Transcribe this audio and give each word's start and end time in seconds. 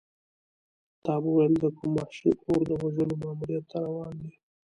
تا 1.05 1.13
به 1.23 1.29
ویل 1.35 1.53
د 1.61 1.65
کوم 1.77 1.91
وحشي 1.99 2.31
اور 2.47 2.61
د 2.69 2.71
وژلو 2.83 3.15
ماموریت 3.23 3.65
ته 3.71 3.77
روان 3.85 4.13
دی. 4.21 4.31